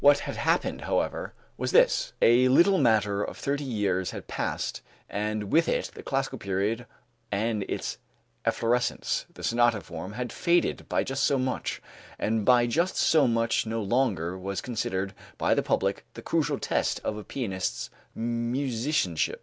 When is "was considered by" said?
14.39-15.53